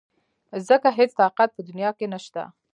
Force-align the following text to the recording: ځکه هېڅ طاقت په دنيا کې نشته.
ځکه 0.67 0.89
هېڅ 0.97 1.11
طاقت 1.21 1.49
په 1.53 1.61
دنيا 1.69 1.89
کې 1.97 2.05
نشته. 2.13 2.43